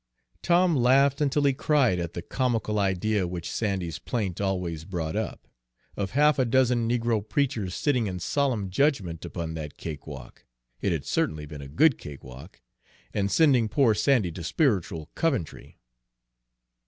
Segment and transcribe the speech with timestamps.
[0.41, 5.47] Tom laughed until he cried at the comical idea which Sandy's plaint always brought up,
[5.95, 10.43] of half a dozen negro preachers sitting in solemn judgment upon that cakewalk,
[10.81, 12.61] it had certainly been a good cakewalk!
[13.13, 15.77] and sending poor Sandy to spiritual Coventry.